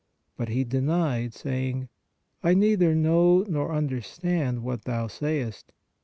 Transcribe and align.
But 0.35 0.49
he 0.49 0.63
denied, 0.63 1.35
saying: 1.35 1.87
I 2.41 2.55
neither 2.55 2.95
know 2.95 3.45
nor 3.47 3.71
understand 3.71 4.63
what 4.63 4.85
thou 4.85 5.05
sayest. 5.05 5.73